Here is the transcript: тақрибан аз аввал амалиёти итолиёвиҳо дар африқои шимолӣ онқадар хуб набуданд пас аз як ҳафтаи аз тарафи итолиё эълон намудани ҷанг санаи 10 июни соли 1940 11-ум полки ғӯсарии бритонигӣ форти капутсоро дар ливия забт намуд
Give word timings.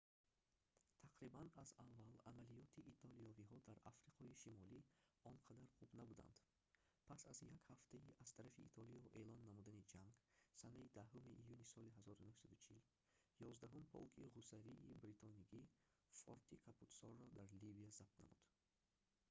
тақрибан 1.05 1.47
аз 1.63 1.69
аввал 1.85 2.13
амалиёти 2.29 2.85
итолиёвиҳо 2.91 3.57
дар 3.67 3.77
африқои 3.91 4.37
шимолӣ 4.41 4.79
онқадар 5.31 5.67
хуб 5.77 5.89
набуданд 5.99 6.35
пас 7.09 7.21
аз 7.31 7.37
як 7.55 7.61
ҳафтаи 7.71 8.13
аз 8.23 8.29
тарафи 8.37 8.67
итолиё 8.69 9.01
эълон 9.19 9.39
намудани 9.47 9.87
ҷанг 9.93 10.11
санаи 10.61 10.85
10 10.97 11.33
июни 11.43 11.65
соли 11.73 11.89
1940 11.97 12.83
11-ум 13.41 13.83
полки 13.93 14.21
ғӯсарии 14.35 14.81
бритонигӣ 15.01 15.61
форти 16.21 16.55
капутсоро 16.65 17.25
дар 17.37 17.49
ливия 17.61 17.91
забт 17.99 18.15
намуд 18.21 18.43